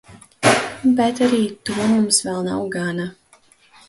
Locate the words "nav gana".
2.47-3.07